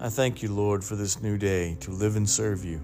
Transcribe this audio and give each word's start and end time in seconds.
I 0.00 0.08
thank 0.08 0.44
you, 0.44 0.54
Lord, 0.54 0.84
for 0.84 0.94
this 0.94 1.20
new 1.20 1.36
day 1.36 1.76
to 1.80 1.90
live 1.90 2.14
and 2.14 2.30
serve 2.30 2.64
you. 2.64 2.80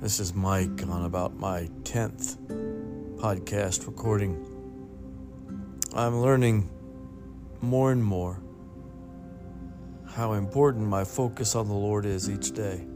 This 0.00 0.20
is 0.20 0.32
Mike 0.32 0.82
on 0.88 1.04
about 1.04 1.36
my 1.36 1.68
10th 1.82 2.38
podcast 3.18 3.86
recording. 3.86 4.42
I'm 5.92 6.22
learning 6.22 6.70
more 7.60 7.92
and 7.92 8.02
more 8.02 8.40
how 10.08 10.32
important 10.32 10.86
my 10.86 11.04
focus 11.04 11.54
on 11.54 11.68
the 11.68 11.74
Lord 11.74 12.06
is 12.06 12.30
each 12.30 12.52
day. 12.52 12.86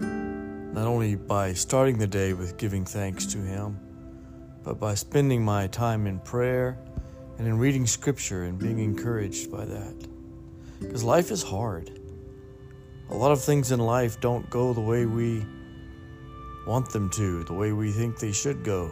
Not 0.00 0.86
only 0.86 1.16
by 1.16 1.52
starting 1.52 1.98
the 1.98 2.06
day 2.06 2.32
with 2.32 2.56
giving 2.56 2.86
thanks 2.86 3.26
to 3.26 3.38
Him, 3.38 3.78
but 4.62 4.80
by 4.80 4.94
spending 4.94 5.44
my 5.44 5.66
time 5.66 6.06
in 6.06 6.18
prayer 6.20 6.78
and 7.36 7.46
in 7.46 7.58
reading 7.58 7.86
Scripture 7.86 8.44
and 8.44 8.58
being 8.58 8.78
encouraged 8.78 9.52
by 9.52 9.66
that. 9.66 10.15
Because 10.80 11.04
life 11.04 11.30
is 11.30 11.42
hard. 11.42 11.90
A 13.10 13.14
lot 13.14 13.32
of 13.32 13.42
things 13.42 13.72
in 13.72 13.80
life 13.80 14.20
don't 14.20 14.48
go 14.50 14.72
the 14.72 14.80
way 14.80 15.06
we 15.06 15.46
want 16.66 16.90
them 16.90 17.08
to, 17.10 17.44
the 17.44 17.52
way 17.52 17.72
we 17.72 17.92
think 17.92 18.18
they 18.18 18.32
should 18.32 18.64
go. 18.64 18.90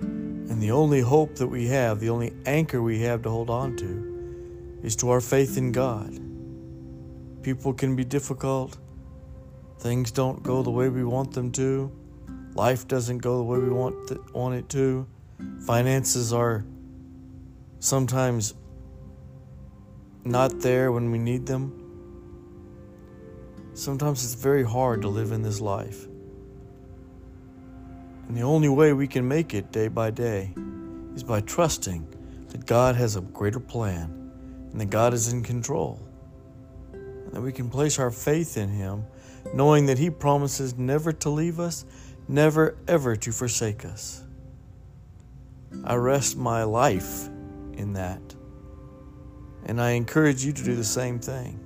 And 0.00 0.60
the 0.60 0.72
only 0.72 1.00
hope 1.00 1.36
that 1.36 1.46
we 1.46 1.66
have, 1.68 2.00
the 2.00 2.10
only 2.10 2.32
anchor 2.46 2.82
we 2.82 3.00
have 3.02 3.22
to 3.22 3.30
hold 3.30 3.48
on 3.48 3.76
to, 3.76 4.80
is 4.82 4.96
to 4.96 5.10
our 5.10 5.20
faith 5.20 5.56
in 5.56 5.72
God. 5.72 6.18
People 7.42 7.72
can 7.72 7.94
be 7.94 8.04
difficult. 8.04 8.76
Things 9.78 10.10
don't 10.10 10.42
go 10.42 10.62
the 10.62 10.70
way 10.70 10.88
we 10.88 11.04
want 11.04 11.32
them 11.32 11.52
to. 11.52 11.92
Life 12.54 12.88
doesn't 12.88 13.18
go 13.18 13.38
the 13.38 13.44
way 13.44 13.58
we 13.58 13.70
want, 13.70 14.08
th- 14.08 14.20
want 14.32 14.56
it 14.56 14.68
to. 14.70 15.06
Finances 15.64 16.32
are 16.32 16.64
sometimes 17.78 18.54
not 20.24 20.60
there 20.60 20.92
when 20.92 21.10
we 21.10 21.18
need 21.18 21.46
them. 21.46 21.72
Sometimes 23.74 24.24
it's 24.24 24.34
very 24.34 24.64
hard 24.64 25.02
to 25.02 25.08
live 25.08 25.32
in 25.32 25.42
this 25.42 25.60
life. 25.60 26.06
And 28.26 28.36
the 28.36 28.42
only 28.42 28.68
way 28.68 28.92
we 28.92 29.06
can 29.06 29.26
make 29.26 29.54
it 29.54 29.72
day 29.72 29.88
by 29.88 30.10
day 30.10 30.52
is 31.14 31.22
by 31.22 31.40
trusting 31.40 32.06
that 32.48 32.66
God 32.66 32.96
has 32.96 33.16
a 33.16 33.20
greater 33.20 33.60
plan 33.60 34.30
and 34.70 34.80
that 34.80 34.90
God 34.90 35.14
is 35.14 35.32
in 35.32 35.42
control. 35.42 36.00
And 36.92 37.32
that 37.32 37.40
we 37.40 37.52
can 37.52 37.70
place 37.70 37.98
our 37.98 38.10
faith 38.10 38.56
in 38.56 38.68
Him, 38.68 39.04
knowing 39.54 39.86
that 39.86 39.98
He 39.98 40.10
promises 40.10 40.76
never 40.76 41.12
to 41.12 41.30
leave 41.30 41.58
us, 41.58 41.84
never 42.26 42.76
ever 42.86 43.16
to 43.16 43.32
forsake 43.32 43.84
us. 43.84 44.22
I 45.84 45.94
rest 45.94 46.36
my 46.36 46.64
life 46.64 47.28
in 47.74 47.94
that. 47.94 48.34
And 49.68 49.80
I 49.80 49.90
encourage 49.90 50.44
you 50.44 50.52
to 50.52 50.64
do 50.64 50.74
the 50.74 50.82
same 50.82 51.18
thing. 51.20 51.60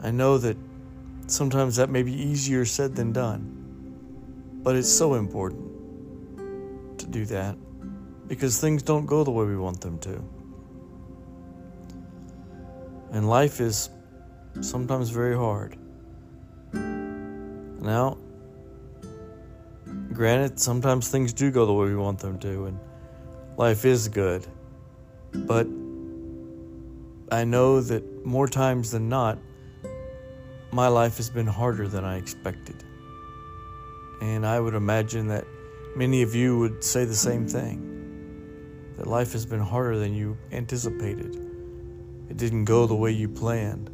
I 0.00 0.12
know 0.12 0.38
that 0.38 0.56
sometimes 1.26 1.76
that 1.76 1.90
may 1.90 2.04
be 2.04 2.12
easier 2.12 2.64
said 2.64 2.94
than 2.94 3.12
done, 3.12 4.60
but 4.62 4.76
it's 4.76 4.88
so 4.88 5.14
important 5.14 6.98
to 6.98 7.06
do 7.06 7.24
that 7.26 7.56
because 8.28 8.60
things 8.60 8.82
don't 8.82 9.06
go 9.06 9.24
the 9.24 9.30
way 9.30 9.44
we 9.44 9.56
want 9.56 9.80
them 9.80 9.98
to. 9.98 10.22
And 13.10 13.28
life 13.28 13.60
is 13.60 13.90
sometimes 14.60 15.10
very 15.10 15.36
hard. 15.36 15.76
Now, 16.72 18.18
granted, 20.12 20.60
sometimes 20.60 21.08
things 21.08 21.32
do 21.32 21.50
go 21.50 21.66
the 21.66 21.72
way 21.72 21.86
we 21.86 21.96
want 21.96 22.18
them 22.18 22.38
to, 22.40 22.66
and 22.66 22.78
life 23.56 23.84
is 23.84 24.08
good. 24.08 24.46
But 25.32 25.66
I 27.30 27.42
know 27.42 27.80
that 27.80 28.24
more 28.24 28.46
times 28.46 28.92
than 28.92 29.08
not, 29.08 29.38
my 30.70 30.86
life 30.86 31.16
has 31.16 31.28
been 31.28 31.46
harder 31.46 31.88
than 31.88 32.04
I 32.04 32.18
expected. 32.18 32.84
And 34.22 34.46
I 34.46 34.60
would 34.60 34.74
imagine 34.74 35.26
that 35.28 35.44
many 35.96 36.22
of 36.22 36.36
you 36.36 36.58
would 36.58 36.84
say 36.84 37.04
the 37.04 37.16
same 37.16 37.48
thing 37.48 38.94
that 38.96 39.08
life 39.08 39.32
has 39.32 39.44
been 39.44 39.60
harder 39.60 39.98
than 39.98 40.14
you 40.14 40.38
anticipated. 40.52 41.34
It 42.30 42.36
didn't 42.36 42.64
go 42.64 42.86
the 42.86 42.94
way 42.94 43.10
you 43.10 43.28
planned. 43.28 43.90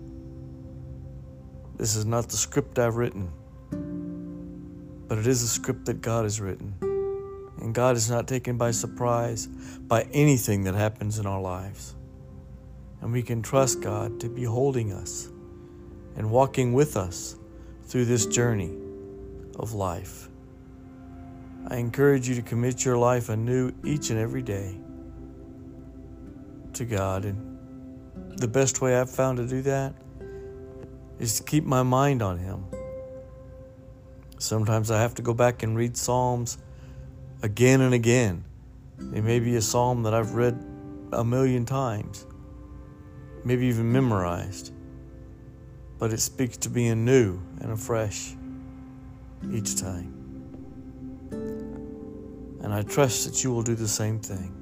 This 1.77 1.97
is 1.97 2.05
not 2.05 2.29
the 2.29 2.37
script 2.37 2.79
I've 2.79 2.97
written, 2.97 3.33
but 5.09 5.17
it 5.17 5.27
is 5.27 5.43
a 5.43 5.49
script 5.49 5.87
that 5.87 6.03
God 6.03 6.25
has 6.25 6.39
written. 6.39 6.75
And 7.61 7.75
God 7.75 7.97
is 7.97 8.11
not 8.11 8.29
taken 8.29 8.59
by 8.59 8.73
surprise 8.73 9.47
by 9.47 10.03
anything 10.13 10.65
that 10.65 10.75
happens 10.75 11.19
in 11.19 11.27
our 11.27 11.41
lives. 11.41 11.95
And 13.03 13.13
we 13.13 13.23
can 13.23 13.43
trust 13.43 13.83
God 13.83 14.21
to 14.21 14.29
be 14.29 14.45
holding 14.45 14.93
us 14.93 15.29
and 16.17 16.31
walking 16.31 16.73
with 16.73 16.97
us 16.97 17.37
through 17.85 18.05
this 18.05 18.27
journey 18.27 18.73
of 19.59 19.75
life. 19.75 20.29
I 21.69 21.77
encourage 21.77 22.29
you 22.29 22.35
to 22.37 22.43
commit 22.43 22.85
your 22.85 22.97
life 22.97 23.29
anew 23.29 23.73
each 23.85 24.11
and 24.11 24.19
every 24.19 24.43
day 24.43 24.77
to 26.75 26.85
God. 26.85 27.25
And 27.25 27.59
the 28.39 28.49
best 28.49 28.81
way 28.81 28.97
I've 28.97 29.11
found 29.11 29.39
to 29.39 29.47
do 29.47 29.63
that 29.63 29.95
is 31.19 31.39
to 31.39 31.43
keep 31.45 31.65
my 31.65 31.83
mind 31.83 32.23
on 32.23 32.39
Him. 32.39 32.65
Sometimes 34.39 34.91
I 34.91 35.01
have 35.01 35.15
to 35.15 35.23
go 35.23 35.35
back 35.35 35.63
and 35.63 35.77
read 35.77 35.97
Psalms 35.97 36.59
again 37.43 37.81
and 37.81 37.95
again. 37.95 38.45
It 39.13 39.23
may 39.23 39.41
be 39.41 39.57
a 39.57 39.63
psalm 39.63 40.03
that 40.05 40.15
I've 40.15 40.35
read 40.35 40.61
a 41.13 41.25
million 41.25 41.65
times 41.65 42.27
maybe 43.45 43.67
even 43.67 43.91
memorized, 43.91 44.73
but 45.99 46.13
it 46.13 46.21
speaks 46.21 46.57
to 46.59 46.69
being 46.69 47.05
new 47.05 47.41
and 47.61 47.73
afresh 47.73 48.35
each 49.53 49.81
time. 49.81 50.19
And 52.63 52.73
I 52.73 52.83
trust 52.83 53.25
that 53.27 53.43
you 53.43 53.53
will 53.53 53.63
do 53.63 53.75
the 53.75 53.89
same 53.89 54.21
thing. 54.21 54.55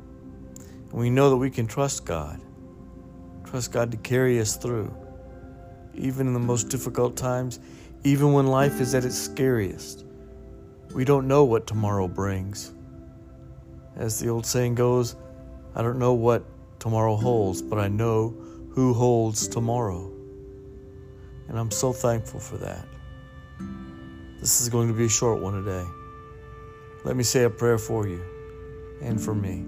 And 0.90 0.92
we 0.92 1.10
know 1.10 1.30
that 1.30 1.36
we 1.36 1.50
can 1.50 1.66
trust 1.66 2.04
God, 2.04 2.40
trust 3.44 3.72
God 3.72 3.90
to 3.90 3.96
carry 3.98 4.40
us 4.40 4.56
through, 4.56 4.94
even 5.94 6.26
in 6.26 6.32
the 6.32 6.40
most 6.40 6.68
difficult 6.68 7.16
times, 7.16 7.60
even 8.04 8.32
when 8.32 8.46
life 8.46 8.80
is 8.80 8.94
at 8.94 9.04
its 9.04 9.18
scariest. 9.18 10.04
We 10.94 11.04
don't 11.04 11.28
know 11.28 11.44
what 11.44 11.66
tomorrow 11.66 12.08
brings. 12.08 12.72
As 13.96 14.18
the 14.18 14.28
old 14.28 14.46
saying 14.46 14.76
goes, 14.76 15.16
I 15.74 15.82
don't 15.82 15.98
know 15.98 16.14
what 16.14 16.44
tomorrow 16.80 17.16
holds, 17.16 17.60
but 17.62 17.78
I 17.78 17.88
know 17.88 18.34
who 18.70 18.94
holds 18.94 19.48
tomorrow. 19.48 20.10
And 21.48 21.58
I'm 21.58 21.70
so 21.70 21.92
thankful 21.92 22.40
for 22.40 22.56
that. 22.58 22.86
This 24.38 24.60
is 24.60 24.68
going 24.68 24.88
to 24.88 24.94
be 24.94 25.06
a 25.06 25.08
short 25.08 25.40
one 25.40 25.64
today. 25.64 25.86
Let 27.04 27.16
me 27.16 27.22
say 27.22 27.44
a 27.44 27.50
prayer 27.50 27.78
for 27.78 28.06
you 28.06 28.22
and 29.02 29.20
for 29.20 29.34
me. 29.34 29.64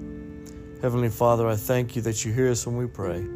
Heavenly 0.81 1.09
Father, 1.09 1.47
I 1.47 1.57
thank 1.57 1.97
you 1.97 2.03
that 2.03 2.25
you 2.25 2.33
hear 2.33 2.51
us 2.51 2.67
when 2.67 2.77
we 2.77 2.87
pray. 2.87 3.27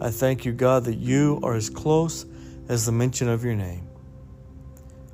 I 0.00 0.10
thank 0.10 0.44
you, 0.44 0.52
God, 0.52 0.84
that 0.84 0.96
you 0.96 1.40
are 1.42 1.54
as 1.54 1.68
close 1.68 2.26
as 2.68 2.86
the 2.86 2.92
mention 2.92 3.28
of 3.28 3.44
your 3.44 3.54
name. 3.54 3.88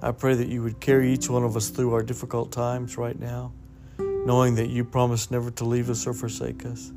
I 0.00 0.12
pray 0.12 0.34
that 0.34 0.48
you 0.48 0.62
would 0.62 0.78
carry 0.78 1.12
each 1.12 1.28
one 1.28 1.42
of 1.42 1.56
us 1.56 1.70
through 1.70 1.94
our 1.94 2.02
difficult 2.02 2.52
times 2.52 2.96
right 2.96 3.18
now, 3.18 3.52
knowing 3.98 4.54
that 4.56 4.68
you 4.68 4.84
promise 4.84 5.30
never 5.30 5.50
to 5.52 5.64
leave 5.64 5.90
us 5.90 6.06
or 6.06 6.12
forsake 6.12 6.64
us, 6.66 6.92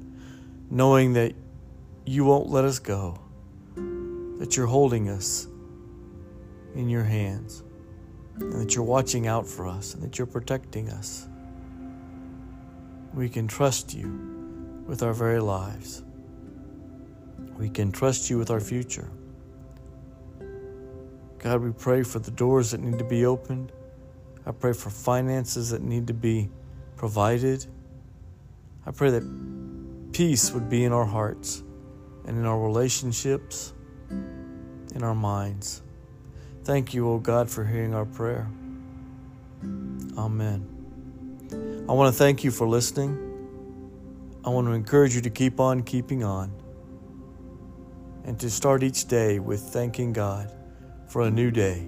knowing 0.70 1.14
that 1.14 1.34
you 2.10 2.26
won't 2.26 2.50
let 2.50 2.66
us 2.66 2.80
go, 2.80 3.20
that 4.40 4.58
you're 4.58 4.66
holding 4.66 5.10
us 5.10 5.46
in 6.74 6.90
your 6.90 7.04
hands, 7.04 7.62
and 8.40 8.54
that 8.54 8.74
you're 8.74 8.84
watching 8.84 9.28
out 9.28 9.46
for 9.46 9.68
us, 9.68 9.94
and 9.94 10.02
that 10.02 10.18
you're 10.18 10.26
protecting 10.26 10.90
us. 10.90 11.28
We 13.14 13.30
can 13.30 13.48
trust 13.48 13.94
you 13.94 14.08
with 14.88 15.04
our 15.04 15.14
very 15.14 15.40
lives. 15.40 16.02
We 17.60 17.70
can 17.70 17.92
trust 17.92 18.28
you 18.28 18.40
with 18.40 18.50
our 18.50 18.60
future. 18.60 19.12
God, 21.38 21.62
we 21.62 21.72
pray 21.72 22.02
for 22.02 22.18
the 22.18 22.32
doors 22.32 22.72
that 22.72 22.80
need 22.80 22.98
to 22.98 23.06
be 23.06 23.28
opened. 23.28 23.72
I 24.48 24.52
pray 24.52 24.74
for 24.74 24.90
finances 24.90 25.70
that 25.70 25.84
need 25.84 26.08
to 26.08 26.16
be 26.16 26.50
provided. 26.96 27.68
I 28.88 28.90
pray 28.90 29.12
that 29.12 30.12
peace 30.12 30.52
would 30.52 30.72
be 30.72 30.86
in 30.86 30.92
our 30.92 31.06
hearts 31.06 31.62
and 32.26 32.38
in 32.38 32.46
our 32.46 32.60
relationships, 32.60 33.74
in 34.10 35.04
our 35.04 35.16
minds. 35.16 35.82
Thank 36.64 36.94
you, 36.94 37.08
O 37.10 37.14
oh 37.14 37.20
God, 37.20 37.50
for 37.50 37.66
hearing 37.66 37.94
our 37.94 38.06
prayer. 38.06 38.50
Amen. 40.18 41.86
I 41.90 41.94
want 41.94 42.14
to 42.14 42.18
thank 42.18 42.44
you 42.44 42.52
for 42.52 42.68
listening. 42.68 43.18
I 44.46 44.50
want 44.50 44.68
to 44.68 44.74
encourage 44.74 45.16
you 45.16 45.22
to 45.22 45.30
keep 45.30 45.60
on 45.60 45.82
keeping 45.84 46.24
on 46.24 46.52
and 48.24 48.40
to 48.40 48.50
start 48.50 48.84
each 48.84 49.08
day 49.08 49.40
with 49.40 49.60
thanking 49.60 50.14
God 50.14 50.52
for 51.08 51.24
a 51.24 51.32
new 51.32 51.50
day 51.52 51.88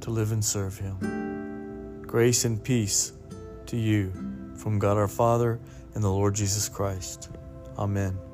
to 0.00 0.10
live 0.10 0.32
and 0.32 0.44
serve 0.44 0.78
Him. 0.78 2.02
Grace 2.06 2.44
and 2.44 2.62
peace 2.62 3.12
to 3.66 3.76
you 3.76 4.12
from 4.56 4.78
God 4.78 4.96
our 4.96 5.08
Father 5.08 5.58
and 5.94 6.02
the 6.02 6.10
Lord 6.10 6.34
Jesus 6.34 6.68
Christ. 6.68 7.30
Amen. 7.78 8.27